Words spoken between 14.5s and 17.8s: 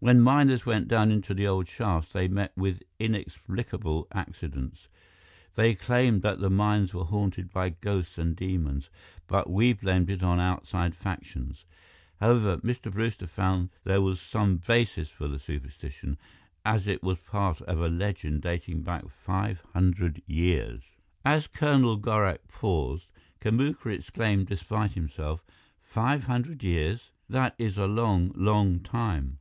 basis for the superstition, as it was part of